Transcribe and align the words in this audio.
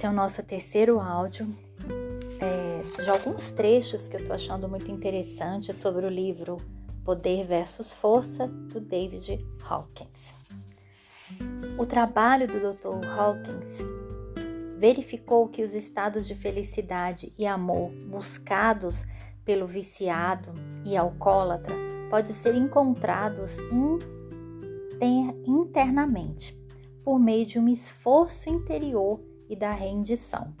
Esse 0.00 0.06
é 0.06 0.10
o 0.10 0.14
nosso 0.14 0.42
terceiro 0.42 0.98
áudio 0.98 1.46
é, 2.40 3.02
de 3.02 3.10
alguns 3.10 3.50
trechos 3.50 4.08
que 4.08 4.16
eu 4.16 4.20
estou 4.20 4.34
achando 4.34 4.66
muito 4.66 4.90
interessantes 4.90 5.76
sobre 5.76 6.06
o 6.06 6.08
livro 6.08 6.56
Poder 7.04 7.46
versus 7.46 7.92
Força, 7.92 8.46
do 8.46 8.80
David 8.80 9.46
Hawkins. 9.62 10.34
O 11.78 11.84
trabalho 11.84 12.48
do 12.48 12.72
Dr. 12.72 13.06
Hawkins 13.10 13.80
verificou 14.78 15.46
que 15.48 15.62
os 15.62 15.74
estados 15.74 16.26
de 16.26 16.34
felicidade 16.34 17.30
e 17.36 17.46
amor 17.46 17.90
buscados 18.08 19.04
pelo 19.44 19.66
viciado 19.66 20.54
e 20.82 20.96
alcoólatra 20.96 21.76
podem 22.08 22.32
ser 22.32 22.54
encontrados 22.54 23.58
internamente 25.46 26.58
por 27.04 27.18
meio 27.18 27.44
de 27.44 27.58
um 27.58 27.68
esforço 27.68 28.48
interior 28.48 29.28
e 29.50 29.56
da 29.56 29.72
rendição. 29.72 30.54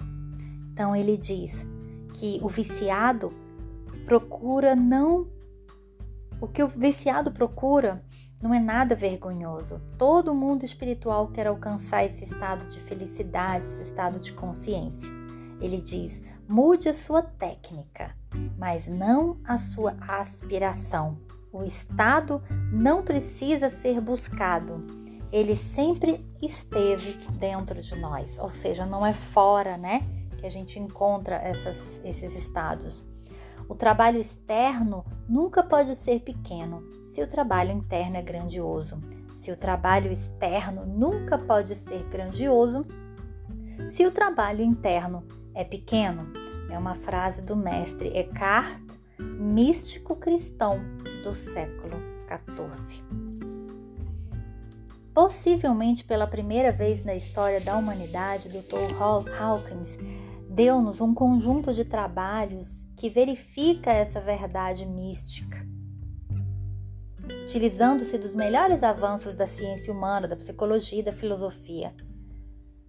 Então 0.72 0.94
ele 0.94 1.16
diz 1.16 1.64
que 2.12 2.38
o 2.42 2.48
viciado 2.48 3.32
procura 4.04 4.76
não 4.76 5.26
o 6.40 6.48
que 6.48 6.62
o 6.62 6.68
viciado 6.68 7.30
procura 7.30 8.02
não 8.42 8.54
é 8.54 8.58
nada 8.58 8.94
vergonhoso. 8.94 9.80
Todo 9.98 10.34
mundo 10.34 10.64
espiritual 10.64 11.28
quer 11.28 11.46
alcançar 11.46 12.04
esse 12.04 12.24
estado 12.24 12.64
de 12.66 12.80
felicidade, 12.80 13.64
esse 13.64 13.82
estado 13.82 14.18
de 14.18 14.32
consciência. 14.32 15.08
Ele 15.60 15.80
diz: 15.80 16.22
mude 16.48 16.88
a 16.88 16.94
sua 16.94 17.22
técnica, 17.22 18.16
mas 18.56 18.88
não 18.88 19.38
a 19.44 19.58
sua 19.58 19.94
aspiração. 20.00 21.18
O 21.52 21.62
estado 21.62 22.42
não 22.72 23.02
precisa 23.02 23.68
ser 23.68 24.00
buscado. 24.00 24.99
Ele 25.32 25.56
sempre 25.56 26.26
esteve 26.42 27.12
dentro 27.32 27.80
de 27.80 27.96
nós, 27.96 28.38
ou 28.38 28.50
seja, 28.50 28.84
não 28.84 29.06
é 29.06 29.12
fora, 29.12 29.76
né, 29.76 30.02
que 30.38 30.46
a 30.46 30.50
gente 30.50 30.78
encontra 30.78 31.36
essas, 31.36 32.00
esses 32.04 32.34
estados. 32.34 33.04
O 33.68 33.74
trabalho 33.74 34.18
externo 34.18 35.04
nunca 35.28 35.62
pode 35.62 35.94
ser 35.94 36.20
pequeno 36.20 36.82
se 37.06 37.22
o 37.22 37.28
trabalho 37.28 37.70
interno 37.70 38.16
é 38.16 38.22
grandioso. 38.22 39.00
Se 39.36 39.50
o 39.50 39.56
trabalho 39.56 40.10
externo 40.10 40.84
nunca 40.84 41.38
pode 41.38 41.74
ser 41.76 42.02
grandioso 42.08 42.84
se 43.88 44.04
o 44.06 44.10
trabalho 44.10 44.62
interno 44.62 45.24
é 45.54 45.64
pequeno. 45.64 46.32
É 46.70 46.78
uma 46.78 46.94
frase 46.94 47.42
do 47.42 47.56
mestre 47.56 48.16
Eckhart, 48.16 48.82
místico 49.18 50.16
cristão 50.16 50.80
do 51.24 51.34
século 51.34 51.96
XIV. 52.28 53.29
Possivelmente 55.14 56.04
pela 56.04 56.26
primeira 56.26 56.72
vez 56.72 57.04
na 57.04 57.14
história 57.14 57.60
da 57.60 57.76
humanidade, 57.76 58.48
Dr. 58.48 58.94
Hawkins 59.38 59.98
deu-nos 60.48 61.00
um 61.00 61.12
conjunto 61.12 61.74
de 61.74 61.84
trabalhos 61.84 62.86
que 62.96 63.10
verifica 63.10 63.90
essa 63.90 64.20
verdade 64.20 64.84
mística. 64.86 65.58
Utilizando-se 67.44 68.18
dos 68.18 68.34
melhores 68.34 68.82
avanços 68.82 69.34
da 69.34 69.46
ciência 69.46 69.92
humana, 69.92 70.28
da 70.28 70.36
psicologia 70.36 71.00
e 71.00 71.02
da 71.02 71.12
filosofia. 71.12 71.94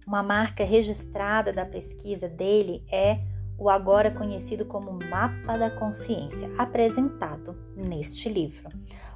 Uma 0.06 0.22
marca 0.22 0.64
registrada 0.64 1.52
da 1.52 1.64
pesquisa 1.64 2.28
dele 2.28 2.84
é 2.90 3.20
o 3.58 3.70
agora 3.70 4.10
conhecido 4.10 4.64
como 4.64 4.98
Mapa 5.08 5.56
da 5.56 5.70
Consciência, 5.70 6.50
apresentado 6.58 7.56
neste 7.76 8.28
livro. 8.28 8.68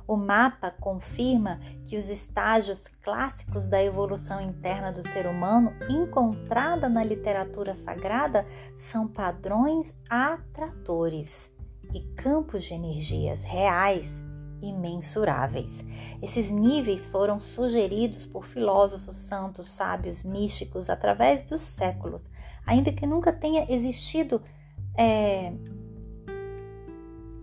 O 0.06 0.16
mapa 0.16 0.70
confirma 0.70 1.58
que 1.84 1.96
os 1.96 2.08
estágios 2.08 2.84
clássicos 3.02 3.66
da 3.66 3.82
evolução 3.82 4.40
interna 4.40 4.92
do 4.92 5.02
ser 5.02 5.26
humano, 5.26 5.72
encontrada 5.88 6.88
na 6.88 7.02
literatura 7.02 7.74
sagrada, 7.74 8.46
são 8.76 9.08
padrões 9.08 9.96
atratores 10.08 11.52
e 11.92 12.00
campos 12.14 12.64
de 12.64 12.74
energias 12.74 13.42
reais 13.42 14.22
imensuráveis. 14.62 15.84
Esses 16.22 16.50
níveis 16.50 17.06
foram 17.06 17.38
sugeridos 17.38 18.26
por 18.26 18.44
filósofos 18.44 19.16
santos, 19.16 19.68
sábios, 19.68 20.22
místicos 20.22 20.88
através 20.88 21.42
dos 21.42 21.60
séculos, 21.60 22.30
ainda 22.66 22.92
que 22.92 23.06
nunca 23.06 23.32
tenha 23.32 23.66
existido 23.72 24.40
é, 24.96 25.52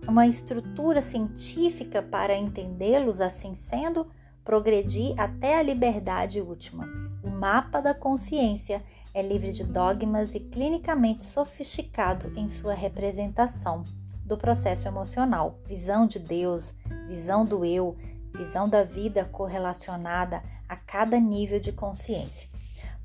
uma 0.06 0.26
estrutura 0.26 1.00
científica 1.00 2.02
para 2.02 2.36
entendê-los, 2.36 3.20
assim 3.20 3.54
sendo, 3.54 4.06
progredir 4.44 5.18
até 5.18 5.58
a 5.58 5.62
liberdade 5.62 6.40
última. 6.40 6.86
O 7.22 7.30
mapa 7.30 7.80
da 7.80 7.94
consciência 7.94 8.82
é 9.14 9.22
livre 9.22 9.52
de 9.52 9.64
dogmas 9.64 10.34
e 10.34 10.40
clinicamente 10.40 11.22
sofisticado 11.22 12.32
em 12.36 12.46
sua 12.46 12.74
representação 12.74 13.84
do 14.24 14.36
processo 14.36 14.86
emocional, 14.86 15.58
visão 15.66 16.06
de 16.06 16.18
Deus, 16.18 16.74
visão 17.08 17.44
do 17.44 17.64
eu, 17.64 17.96
visão 18.34 18.68
da 18.68 18.82
vida 18.82 19.24
correlacionada 19.24 20.42
a 20.68 20.76
cada 20.76 21.18
nível 21.18 21.60
de 21.60 21.72
consciência. 21.72 22.48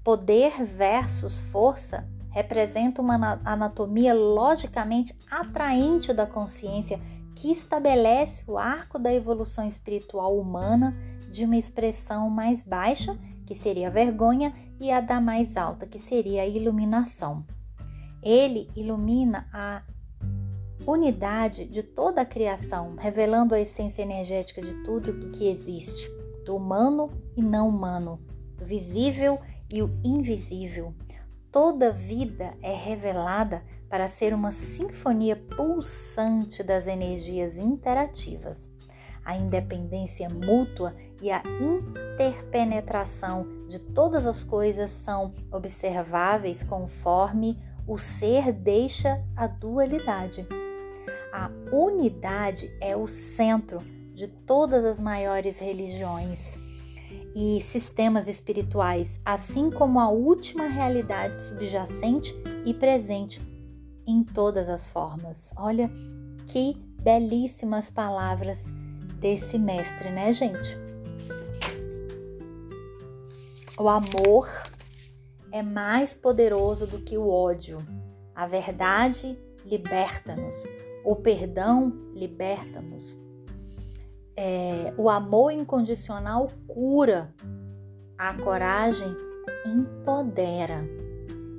Poder 0.03 0.63
versus 0.65 1.37
força 1.51 2.07
representa 2.29 3.01
uma 3.01 3.39
anatomia 3.43 4.13
logicamente 4.13 5.15
atraente 5.29 6.13
da 6.13 6.25
consciência 6.25 6.99
que 7.35 7.51
estabelece 7.51 8.43
o 8.47 8.57
arco 8.57 8.99
da 8.99 9.13
evolução 9.13 9.65
espiritual 9.65 10.37
humana 10.37 10.95
de 11.31 11.45
uma 11.45 11.55
expressão 11.55 12.29
mais 12.29 12.63
baixa, 12.63 13.17
que 13.45 13.55
seria 13.55 13.87
a 13.87 13.91
vergonha, 13.91 14.53
e 14.79 14.91
a 14.91 15.01
da 15.01 15.19
mais 15.19 15.57
alta, 15.57 15.85
que 15.85 15.99
seria 15.99 16.43
a 16.43 16.47
iluminação. 16.47 17.45
Ele 18.21 18.69
ilumina 18.75 19.47
a 19.53 19.83
unidade 20.85 21.65
de 21.65 21.83
toda 21.83 22.21
a 22.21 22.25
criação, 22.25 22.95
revelando 22.97 23.53
a 23.53 23.59
essência 23.59 24.01
energética 24.01 24.61
de 24.61 24.83
tudo 24.83 25.11
o 25.11 25.31
que 25.31 25.49
existe, 25.49 26.09
do 26.45 26.55
humano 26.55 27.11
e 27.35 27.41
não 27.41 27.67
humano, 27.67 28.19
do 28.57 28.65
visível 28.65 29.39
e 29.73 29.81
o 29.81 29.89
invisível. 30.03 30.93
Toda 31.51 31.91
vida 31.91 32.53
é 32.61 32.75
revelada 32.75 33.63
para 33.89 34.07
ser 34.07 34.35
uma 34.35 34.51
sinfonia 34.51 35.35
pulsante 35.35 36.61
das 36.61 36.85
energias 36.85 37.57
interativas. 37.57 38.69
A 39.25 39.35
independência 39.35 40.27
mútua 40.29 40.95
e 41.19 41.31
a 41.31 41.41
interpenetração 41.59 43.47
de 43.67 43.79
todas 43.79 44.27
as 44.27 44.43
coisas 44.43 44.91
são 44.91 45.33
observáveis 45.51 46.61
conforme 46.61 47.57
o 47.87 47.97
ser 47.97 48.51
deixa 48.53 49.19
a 49.35 49.47
dualidade. 49.47 50.47
A 51.33 51.49
unidade 51.71 52.71
é 52.79 52.95
o 52.95 53.07
centro 53.07 53.79
de 54.13 54.27
todas 54.27 54.85
as 54.85 54.99
maiores 54.99 55.57
religiões 55.57 56.58
e 57.41 57.61
sistemas 57.61 58.27
espirituais, 58.27 59.17
assim 59.23 59.71
como 59.71 59.97
a 59.97 60.09
última 60.09 60.67
realidade 60.67 61.41
subjacente 61.41 62.35
e 62.65 62.73
presente 62.73 63.41
em 64.05 64.25
todas 64.25 64.67
as 64.67 64.89
formas. 64.89 65.49
Olha 65.55 65.89
que 66.47 66.75
belíssimas 67.01 67.89
palavras 67.89 68.59
desse 69.21 69.57
mestre, 69.57 70.09
né, 70.09 70.33
gente? 70.33 70.77
O 73.79 73.87
amor 73.87 74.49
é 75.53 75.63
mais 75.63 76.13
poderoso 76.13 76.87
do 76.87 76.99
que 76.99 77.17
o 77.17 77.29
ódio. 77.29 77.77
A 78.35 78.47
verdade 78.47 79.39
liberta-nos. 79.63 80.57
O 81.05 81.15
perdão 81.15 81.93
liberta-nos. 82.13 83.17
É, 84.41 84.93
o 84.95 85.09
amor 85.09 85.51
incondicional 85.51 86.47
cura. 86.65 87.35
A 88.17 88.33
coragem 88.35 89.13
empodera. 89.65 90.87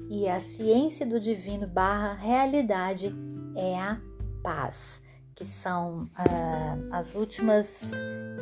E 0.09 0.27
a 0.27 0.41
ciência 0.41 1.05
do 1.05 1.21
divino 1.21 1.67
barra 1.67 2.15
realidade 2.15 3.15
é 3.55 3.79
a 3.79 4.01
paz, 4.43 4.99
que 5.35 5.45
são 5.45 6.05
uh, 6.05 6.89
as 6.91 7.15
últimas 7.15 7.83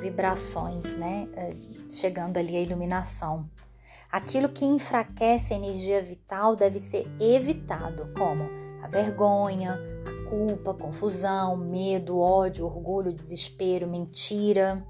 vibrações, 0.00 0.84
né? 0.96 1.26
Uh, 1.32 1.90
chegando 1.92 2.36
ali 2.36 2.56
a 2.56 2.60
iluminação. 2.60 3.50
Aquilo 4.08 4.48
que 4.48 4.64
enfraquece 4.64 5.52
a 5.52 5.56
energia 5.56 6.00
vital 6.00 6.54
deve 6.54 6.78
ser 6.78 7.10
evitado, 7.20 8.08
como 8.16 8.48
a 8.84 8.86
vergonha, 8.86 9.76
culpa, 10.28 10.74
confusão, 10.74 11.56
medo, 11.56 12.18
ódio, 12.18 12.66
orgulho, 12.66 13.12
desespero, 13.12 13.88
mentira. 13.88 14.84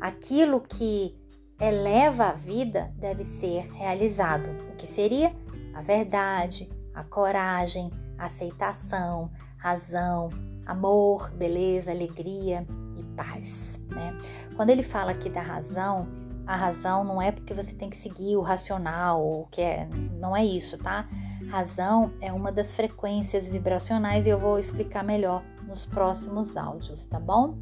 Aquilo 0.00 0.60
que 0.60 1.16
eleva 1.60 2.28
a 2.28 2.32
vida 2.32 2.92
deve 2.96 3.24
ser 3.24 3.70
realizado. 3.72 4.48
O 4.72 4.76
que 4.76 4.86
seria? 4.86 5.34
A 5.74 5.82
verdade, 5.82 6.70
a 6.94 7.04
coragem, 7.04 7.90
a 8.18 8.26
aceitação, 8.26 9.30
razão, 9.56 10.30
amor, 10.66 11.30
beleza, 11.32 11.90
alegria 11.90 12.66
e 12.96 13.02
paz. 13.14 13.78
Né? 13.90 14.18
Quando 14.56 14.70
ele 14.70 14.82
fala 14.82 15.10
aqui 15.10 15.28
da 15.28 15.42
razão, 15.42 16.08
a 16.46 16.56
razão 16.56 17.04
não 17.04 17.20
é 17.20 17.30
porque 17.30 17.54
você 17.54 17.72
tem 17.74 17.90
que 17.90 17.96
seguir 17.96 18.36
o 18.36 18.40
racional, 18.40 19.22
o 19.22 19.46
que 19.50 19.60
é, 19.60 19.88
não 20.18 20.36
é 20.36 20.44
isso, 20.44 20.78
tá? 20.78 21.08
Razão 21.48 22.12
é 22.20 22.32
uma 22.32 22.52
das 22.52 22.74
frequências 22.74 23.48
vibracionais 23.48 24.26
e 24.26 24.30
eu 24.30 24.38
vou 24.38 24.58
explicar 24.58 25.02
melhor 25.02 25.42
nos 25.66 25.86
próximos 25.86 26.56
áudios, 26.56 27.06
tá 27.06 27.18
bom? 27.18 27.58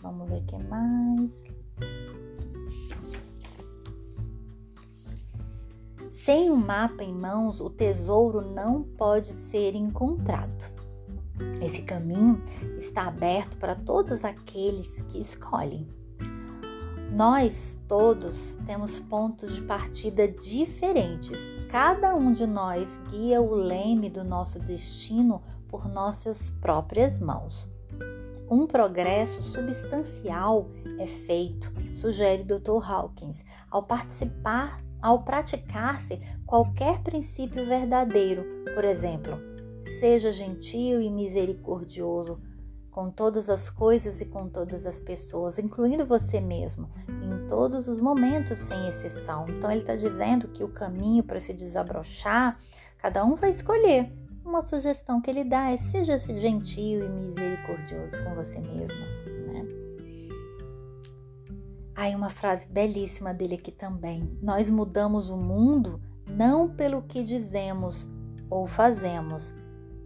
Vamos 0.00 0.28
ver 0.28 0.38
o 0.38 0.46
que 0.46 0.58
mais. 0.64 1.48
Sem 6.10 6.50
um 6.50 6.56
mapa 6.56 7.02
em 7.02 7.14
mãos, 7.14 7.60
o 7.60 7.70
tesouro 7.70 8.40
não 8.40 8.82
pode 8.82 9.32
ser 9.32 9.74
encontrado. 9.74 10.64
Esse 11.62 11.82
caminho 11.82 12.42
está 12.78 13.06
aberto 13.06 13.56
para 13.56 13.74
todos 13.74 14.24
aqueles 14.24 15.00
que 15.08 15.20
escolhem. 15.20 15.86
Nós 17.10 17.80
todos 17.88 18.54
temos 18.66 19.00
pontos 19.00 19.54
de 19.54 19.62
partida 19.62 20.28
diferentes. 20.28 21.38
Cada 21.70 22.14
um 22.14 22.32
de 22.32 22.46
nós 22.46 23.00
guia 23.08 23.40
o 23.40 23.54
leme 23.54 24.10
do 24.10 24.22
nosso 24.22 24.58
destino 24.58 25.42
por 25.68 25.88
nossas 25.88 26.50
próprias 26.60 27.18
mãos. 27.18 27.66
Um 28.50 28.66
progresso 28.66 29.42
substancial 29.42 30.68
é 30.98 31.06
feito, 31.06 31.72
sugere 31.94 32.44
Dr. 32.44 32.82
Hawkins, 32.82 33.42
ao 33.70 33.82
participar, 33.82 34.78
ao 35.00 35.22
praticar-se 35.22 36.20
qualquer 36.46 37.00
princípio 37.00 37.66
verdadeiro. 37.66 38.44
Por 38.74 38.84
exemplo, 38.84 39.38
seja 39.98 40.30
gentil 40.30 41.00
e 41.00 41.10
misericordioso 41.10 42.38
com 42.98 43.12
todas 43.12 43.48
as 43.48 43.70
coisas 43.70 44.20
e 44.20 44.26
com 44.26 44.48
todas 44.48 44.84
as 44.84 44.98
pessoas, 44.98 45.56
incluindo 45.56 46.04
você 46.04 46.40
mesmo, 46.40 46.90
em 47.08 47.46
todos 47.46 47.86
os 47.86 48.00
momentos, 48.00 48.58
sem 48.58 48.88
exceção. 48.88 49.46
Então, 49.48 49.70
ele 49.70 49.82
está 49.82 49.94
dizendo 49.94 50.48
que 50.48 50.64
o 50.64 50.68
caminho 50.68 51.22
para 51.22 51.38
se 51.38 51.54
desabrochar, 51.54 52.58
cada 52.98 53.24
um 53.24 53.36
vai 53.36 53.50
escolher. 53.50 54.12
Uma 54.44 54.62
sugestão 54.62 55.20
que 55.20 55.30
ele 55.30 55.44
dá 55.44 55.70
é 55.70 55.76
seja 55.76 56.18
gentil 56.18 57.04
e 57.04 57.08
misericordioso 57.08 58.16
com 58.24 58.34
você 58.34 58.58
mesmo. 58.58 58.98
Né? 59.46 59.68
Aí, 61.94 62.16
uma 62.16 62.30
frase 62.30 62.66
belíssima 62.66 63.32
dele 63.32 63.54
aqui 63.54 63.70
também. 63.70 64.36
Nós 64.42 64.68
mudamos 64.68 65.30
o 65.30 65.36
mundo 65.36 66.02
não 66.28 66.68
pelo 66.68 67.02
que 67.02 67.22
dizemos 67.22 68.08
ou 68.50 68.66
fazemos, 68.66 69.54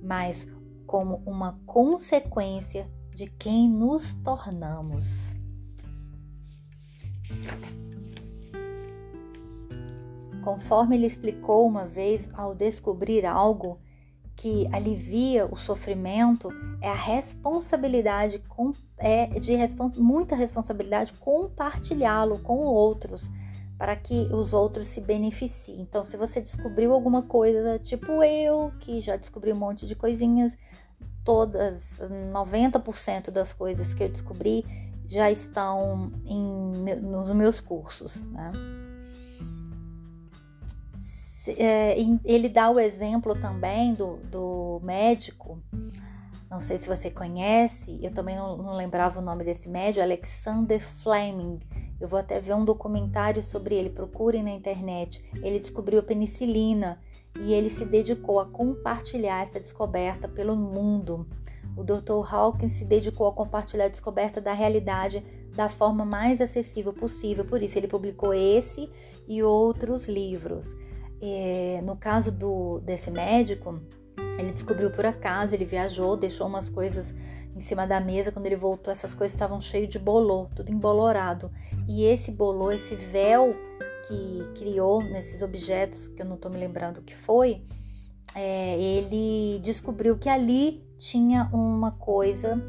mas 0.02 0.46
como 0.92 1.22
uma 1.24 1.58
consequência 1.64 2.86
de 3.14 3.24
quem 3.26 3.66
nos 3.66 4.12
tornamos. 4.22 5.34
Conforme 10.44 10.96
ele 10.96 11.06
explicou 11.06 11.66
uma 11.66 11.86
vez 11.86 12.28
ao 12.34 12.54
descobrir 12.54 13.24
algo 13.24 13.80
que 14.36 14.68
alivia 14.70 15.46
o 15.46 15.56
sofrimento, 15.56 16.50
é 16.82 16.90
a 16.90 16.94
responsabilidade 16.94 18.44
é 18.98 19.28
de 19.40 19.54
respons 19.54 19.96
muita 19.96 20.36
responsabilidade 20.36 21.14
compartilhá-lo 21.14 22.38
com 22.40 22.58
outros 22.58 23.30
para 23.78 23.96
que 23.96 24.28
os 24.32 24.52
outros 24.52 24.86
se 24.86 25.00
beneficiem. 25.00 25.80
Então, 25.80 26.04
se 26.04 26.16
você 26.16 26.40
descobriu 26.40 26.92
alguma 26.92 27.22
coisa, 27.22 27.78
tipo 27.78 28.22
eu, 28.22 28.72
que 28.78 29.00
já 29.00 29.16
descobri 29.16 29.52
um 29.52 29.56
monte 29.56 29.86
de 29.86 29.94
coisinhas, 29.94 30.56
todas, 31.24 32.00
90% 32.32 33.30
das 33.30 33.52
coisas 33.52 33.94
que 33.94 34.04
eu 34.04 34.08
descobri 34.08 34.64
já 35.08 35.30
estão 35.30 36.12
em, 36.24 36.72
nos 37.00 37.32
meus 37.32 37.60
cursos, 37.60 38.22
né? 38.22 38.52
É, 41.58 41.96
ele 42.24 42.48
dá 42.48 42.70
o 42.70 42.78
exemplo 42.78 43.34
também 43.34 43.94
do, 43.94 44.18
do 44.30 44.80
médico, 44.84 45.60
não 46.48 46.60
sei 46.60 46.78
se 46.78 46.86
você 46.86 47.10
conhece, 47.10 47.98
eu 48.00 48.12
também 48.12 48.36
não, 48.36 48.56
não 48.56 48.74
lembrava 48.74 49.18
o 49.18 49.22
nome 49.22 49.42
desse 49.42 49.68
médico, 49.68 50.02
Alexander 50.02 50.80
Fleming 50.80 51.58
eu 52.02 52.08
vou 52.08 52.18
até 52.18 52.40
ver 52.40 52.52
um 52.54 52.64
documentário 52.64 53.40
sobre 53.44 53.76
ele, 53.76 53.88
procurem 53.88 54.42
na 54.42 54.50
internet. 54.50 55.24
Ele 55.36 55.56
descobriu 55.56 56.00
a 56.00 56.02
penicilina 56.02 57.00
e 57.40 57.54
ele 57.54 57.70
se 57.70 57.84
dedicou 57.84 58.40
a 58.40 58.46
compartilhar 58.46 59.40
essa 59.44 59.60
descoberta 59.60 60.26
pelo 60.26 60.56
mundo. 60.56 61.24
O 61.76 61.84
Dr. 61.84 62.28
Hawkins 62.28 62.72
se 62.72 62.84
dedicou 62.84 63.28
a 63.28 63.32
compartilhar 63.32 63.84
a 63.84 63.88
descoberta 63.88 64.40
da 64.40 64.52
realidade 64.52 65.24
da 65.54 65.68
forma 65.68 66.04
mais 66.04 66.40
acessível 66.40 66.92
possível, 66.92 67.44
por 67.44 67.62
isso 67.62 67.78
ele 67.78 67.86
publicou 67.86 68.34
esse 68.34 68.90
e 69.28 69.40
outros 69.40 70.08
livros. 70.08 70.74
É, 71.20 71.80
no 71.84 71.94
caso 71.94 72.32
do, 72.32 72.80
desse 72.80 73.12
médico, 73.12 73.80
ele 74.36 74.50
descobriu 74.50 74.90
por 74.90 75.06
acaso, 75.06 75.54
ele 75.54 75.64
viajou, 75.64 76.16
deixou 76.16 76.48
umas 76.48 76.68
coisas 76.68 77.14
em 77.54 77.60
cima 77.60 77.86
da 77.86 78.00
mesa. 78.00 78.32
Quando 78.32 78.46
ele 78.46 78.56
voltou, 78.56 78.92
essas 78.92 79.14
coisas 79.14 79.34
estavam 79.34 79.60
cheias 79.60 79.88
de 79.88 79.98
bolô, 79.98 80.48
tudo 80.54 80.70
embolorado. 80.70 81.50
E 81.88 82.04
esse 82.04 82.30
bolô, 82.30 82.70
esse 82.70 82.94
véu 82.94 83.54
que 84.06 84.42
criou 84.58 85.02
nesses 85.02 85.42
objetos, 85.42 86.08
que 86.08 86.22
eu 86.22 86.26
não 86.26 86.36
estou 86.36 86.50
me 86.50 86.58
lembrando 86.58 86.98
o 86.98 87.02
que 87.02 87.14
foi, 87.14 87.62
é, 88.34 88.78
ele 88.78 89.60
descobriu 89.60 90.18
que 90.18 90.28
ali 90.28 90.82
tinha 90.98 91.48
uma 91.52 91.92
coisa 91.92 92.60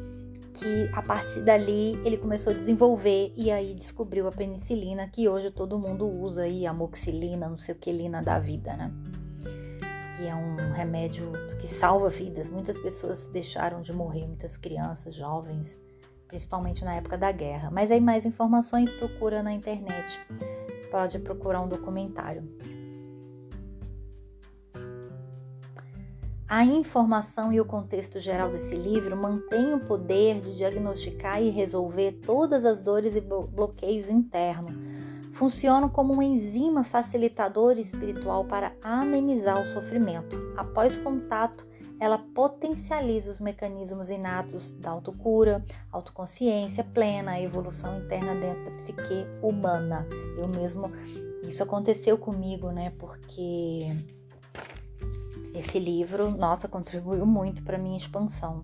que 0.54 0.90
a 0.94 1.02
partir 1.02 1.42
dali 1.42 2.00
ele 2.06 2.18
começou 2.18 2.54
a 2.54 2.56
desenvolver 2.56 3.34
e 3.36 3.52
aí 3.52 3.74
descobriu 3.74 4.28
a 4.28 4.32
penicilina 4.32 5.08
que 5.08 5.28
hoje 5.28 5.52
todo 5.52 5.80
mundo 5.80 6.08
usa 6.08 6.44
aí, 6.44 6.66
a 6.66 6.74
moxilina, 6.74 7.50
não 7.50 7.58
sei 7.58 7.76
o 7.76 7.78
que, 7.78 7.92
lina 7.92 8.22
da 8.22 8.40
vida, 8.40 8.76
né? 8.76 8.92
Que 10.24 10.30
é 10.30 10.34
um 10.34 10.72
remédio 10.72 11.34
que 11.60 11.68
salva 11.68 12.10
vidas. 12.10 12.50
Muitas 12.50 12.78
pessoas 12.78 13.28
deixaram 13.28 13.82
de 13.82 13.92
morrer, 13.92 14.26
muitas 14.26 14.56
crianças, 14.56 15.14
jovens, 15.14 15.78
principalmente 16.30 16.86
na 16.86 16.96
época 16.96 17.18
da 17.18 17.30
guerra. 17.30 17.70
Mas 17.70 17.92
aí 17.92 18.00
mais 18.00 18.26
informações 18.26 18.90
procura 18.90 19.44
na 19.44 19.52
internet. 19.52 20.18
Pode 20.90 21.20
procurar 21.20 21.60
um 21.60 21.68
documentário. 21.68 22.50
A 26.48 26.64
informação 26.64 27.52
e 27.52 27.60
o 27.60 27.66
contexto 27.66 28.18
geral 28.18 28.50
desse 28.50 28.76
livro 28.76 29.18
mantém 29.18 29.74
o 29.74 29.82
poder 29.82 30.40
de 30.40 30.56
diagnosticar 30.56 31.44
e 31.44 31.50
resolver 31.50 32.14
todas 32.26 32.64
as 32.64 32.82
dores 32.82 33.14
e 33.14 33.20
bloqueios 33.20 34.10
internos 34.10 35.03
funcionam 35.34 35.90
como 35.90 36.14
uma 36.14 36.24
enzima 36.24 36.84
facilitadora 36.84 37.80
espiritual 37.80 38.46
para 38.46 38.74
amenizar 38.82 39.62
o 39.62 39.68
sofrimento. 39.68 40.36
Após 40.56 40.98
contato, 40.98 41.68
ela 42.00 42.18
potencializa 42.18 43.32
os 43.32 43.40
mecanismos 43.40 44.10
inatos 44.10 44.74
da 44.74 44.92
autocura, 44.92 45.64
autoconsciência 45.92 46.84
plena, 46.84 47.32
a 47.32 47.42
evolução 47.42 47.98
interna 47.98 48.36
dentro 48.36 48.66
da 48.66 48.72
psique 48.72 49.26
humana. 49.42 50.08
Eu 50.38 50.48
mesmo, 50.48 50.92
isso 51.48 51.64
aconteceu 51.64 52.18
comigo, 52.18 52.72
né? 52.72 52.92
Porque 53.00 53.88
esse 55.56 55.80
livro, 55.80 56.30
nossa, 56.32 56.68
contribuiu 56.68 57.26
muito 57.26 57.64
para 57.64 57.78
minha 57.78 57.98
expansão. 57.98 58.64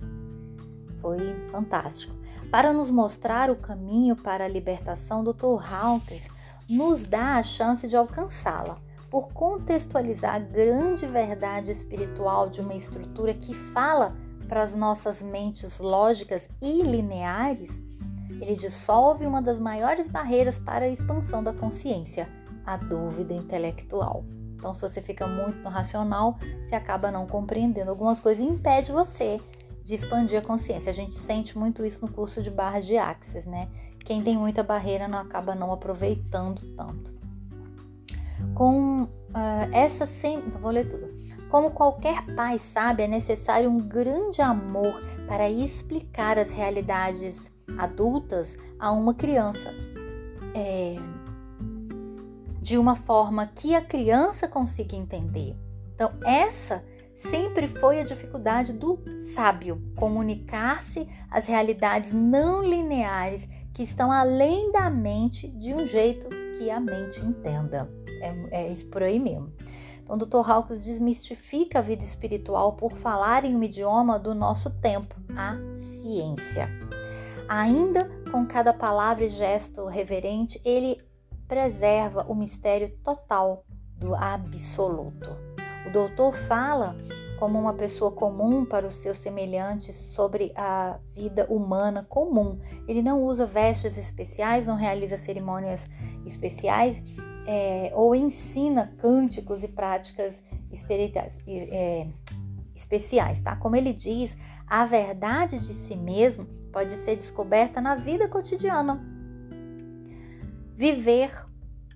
Foi 1.01 1.17
fantástico. 1.49 2.13
Para 2.51 2.73
nos 2.73 2.91
mostrar 2.91 3.49
o 3.49 3.55
caminho 3.55 4.15
para 4.15 4.45
a 4.45 4.47
libertação, 4.47 5.23
Dr. 5.23 5.63
Hawkins 5.71 6.38
nos 6.69 7.01
dá 7.01 7.37
a 7.37 7.43
chance 7.43 7.87
de 7.87 7.97
alcançá-la, 7.97 8.77
por 9.09 9.29
contextualizar 9.33 10.35
a 10.35 10.39
grande 10.39 11.07
verdade 11.07 11.71
espiritual 11.71 12.47
de 12.47 12.61
uma 12.61 12.75
estrutura 12.75 13.33
que 13.33 13.53
fala 13.53 14.15
para 14.47 14.61
as 14.61 14.75
nossas 14.75 15.21
mentes 15.21 15.79
lógicas 15.79 16.47
e 16.61 16.83
lineares, 16.83 17.81
ele 18.29 18.55
dissolve 18.55 19.25
uma 19.25 19.41
das 19.41 19.59
maiores 19.59 20.07
barreiras 20.07 20.59
para 20.59 20.85
a 20.85 20.89
expansão 20.89 21.43
da 21.43 21.51
consciência, 21.51 22.29
a 22.65 22.77
dúvida 22.77 23.33
intelectual. 23.33 24.23
Então, 24.55 24.73
se 24.73 24.81
você 24.81 25.01
fica 25.01 25.25
muito 25.25 25.57
no 25.59 25.69
racional, 25.69 26.37
você 26.61 26.75
acaba 26.75 27.09
não 27.09 27.25
compreendendo 27.25 27.89
algumas 27.89 28.19
coisas 28.19 28.43
e 28.43 28.47
impede 28.47 28.91
você 28.91 29.41
de 29.83 29.95
expandir 29.95 30.37
a 30.37 30.41
consciência. 30.41 30.89
A 30.89 30.93
gente 30.93 31.15
sente 31.15 31.57
muito 31.57 31.85
isso 31.85 32.05
no 32.05 32.11
curso 32.11 32.41
de 32.41 32.51
barras 32.51 32.85
de 32.85 32.97
Axis, 32.97 33.45
né? 33.45 33.67
Quem 34.05 34.21
tem 34.23 34.37
muita 34.37 34.63
barreira 34.63 35.07
não 35.07 35.19
acaba 35.19 35.53
não 35.55 35.71
aproveitando 35.71 36.61
tanto. 36.75 37.13
Com 38.55 39.03
uh, 39.03 39.09
essa 39.71 40.05
sempre, 40.05 40.57
vou 40.57 40.71
ler 40.71 40.89
tudo. 40.89 41.13
Como 41.49 41.71
qualquer 41.71 42.25
pai 42.35 42.57
sabe, 42.57 43.03
é 43.03 43.07
necessário 43.07 43.69
um 43.69 43.79
grande 43.79 44.41
amor 44.41 45.01
para 45.27 45.49
explicar 45.49 46.37
as 46.37 46.51
realidades 46.51 47.51
adultas 47.77 48.57
a 48.79 48.91
uma 48.91 49.13
criança. 49.13 49.73
É, 50.55 50.95
de 52.61 52.77
uma 52.77 52.95
forma 52.95 53.47
que 53.47 53.73
a 53.75 53.81
criança 53.81 54.47
consiga 54.47 54.95
entender. 54.95 55.55
Então, 55.95 56.11
essa 56.23 56.83
sempre 57.31 57.67
foi 57.67 57.99
a 57.99 58.03
dificuldade 58.03 58.73
do 58.73 58.99
sábio 59.33 59.81
comunicar-se 59.95 61.07
as 61.29 61.45
realidades 61.47 62.13
não 62.13 62.63
lineares 62.63 63.47
que 63.79 63.83
estão 63.83 64.11
além 64.11 64.73
da 64.73 64.89
mente 64.89 65.47
de 65.47 65.73
um 65.73 65.87
jeito 65.87 66.27
que 66.57 66.69
a 66.69 66.81
mente 66.81 67.25
entenda. 67.25 67.89
é, 68.21 68.63
é 68.63 68.67
isso 68.67 68.85
por 68.87 69.01
aí 69.01 69.17
mesmo. 69.17 69.53
Então, 70.03 70.17
o 70.17 70.19
Dr. 70.19 70.51
Hawkins 70.51 70.83
desmistifica 70.83 71.79
a 71.79 71.81
vida 71.81 72.03
espiritual 72.03 72.73
por 72.73 72.91
falar 72.97 73.45
em 73.45 73.55
um 73.55 73.63
idioma 73.63 74.19
do 74.19 74.35
nosso 74.35 74.69
tempo, 74.81 75.15
a 75.33 75.55
ciência. 75.77 76.67
Ainda 77.47 78.01
com 78.29 78.45
cada 78.45 78.73
palavra 78.73 79.23
e 79.23 79.29
gesto 79.29 79.85
reverente, 79.85 80.59
ele 80.65 80.97
preserva 81.47 82.25
o 82.27 82.35
mistério 82.35 82.89
total 83.01 83.63
do 83.95 84.13
absoluto. 84.13 85.29
O 85.87 85.89
doutor 85.89 86.33
fala 86.33 86.97
como 87.39 87.57
uma 87.57 87.73
pessoa 87.73 88.11
comum 88.11 88.65
para 88.65 88.85
os 88.85 88.95
seus 88.95 89.17
semelhantes 89.17 89.95
sobre 89.95 90.51
a 90.57 90.99
vida 91.15 91.45
humana 91.49 92.05
comum. 92.09 92.59
Ele 92.85 93.01
não 93.01 93.23
usa 93.23 93.45
vestes 93.45 93.97
especiais, 93.97 94.67
não 94.67 94.75
realiza 94.75 95.15
cerimônias 95.15 95.87
especiais 96.25 97.01
é, 97.47 97.93
ou 97.95 98.13
ensina 98.13 98.93
cânticos 98.97 99.63
e 99.63 99.69
práticas 99.69 100.43
espirituais, 100.69 101.31
é, 101.47 102.07
especiais, 102.75 103.39
tá? 103.39 103.55
Como 103.55 103.75
ele 103.75 103.93
diz, 103.93 104.37
a 104.67 104.85
verdade 104.85 105.59
de 105.59 105.73
si 105.73 105.95
mesmo 105.95 106.45
pode 106.73 106.91
ser 106.91 107.15
descoberta 107.15 107.79
na 107.79 107.95
vida 107.95 108.27
cotidiana. 108.27 109.01
Viver 110.75 111.48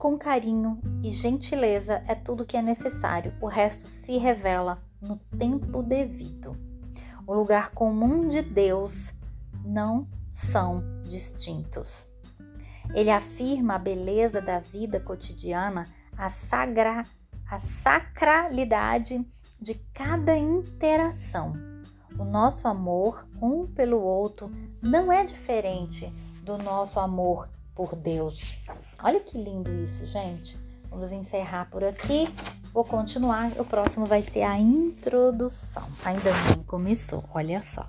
com 0.03 0.17
carinho 0.17 0.81
e 1.01 1.11
gentileza 1.11 2.03
é 2.05 2.13
tudo 2.13 2.43
que 2.43 2.57
é 2.57 2.61
necessário, 2.61 3.33
o 3.39 3.47
resto 3.47 3.87
se 3.87 4.17
revela 4.17 4.83
no 5.01 5.15
tempo 5.39 5.81
devido. 5.81 6.57
O 7.25 7.33
lugar 7.33 7.71
comum 7.71 8.27
de 8.27 8.41
Deus 8.41 9.13
não 9.63 10.05
são 10.29 10.83
distintos. 11.03 12.05
Ele 12.93 13.09
afirma 13.09 13.75
a 13.75 13.79
beleza 13.79 14.41
da 14.41 14.59
vida 14.59 14.99
cotidiana, 14.99 15.87
a, 16.17 16.27
sagra, 16.27 17.03
a 17.49 17.57
sacralidade 17.57 19.25
de 19.57 19.75
cada 19.93 20.35
interação. 20.35 21.53
O 22.19 22.25
nosso 22.25 22.67
amor 22.67 23.25
um 23.41 23.65
pelo 23.65 24.01
outro 24.01 24.51
não 24.81 25.09
é 25.09 25.23
diferente 25.23 26.13
do 26.43 26.57
nosso 26.57 26.99
amor 26.99 27.47
por 27.73 27.95
Deus. 27.95 28.53
Olha 29.03 29.19
que 29.19 29.37
lindo 29.37 29.69
isso, 29.83 30.05
gente. 30.05 30.57
Vamos 30.89 31.11
encerrar 31.11 31.69
por 31.69 31.83
aqui. 31.83 32.33
Vou 32.73 32.85
continuar. 32.85 33.51
O 33.59 33.65
próximo 33.65 34.05
vai 34.05 34.23
ser 34.23 34.43
a 34.43 34.57
introdução. 34.57 35.83
Ainda 36.05 36.31
nem 36.47 36.63
começou, 36.63 37.21
olha 37.33 37.61
só. 37.61 37.85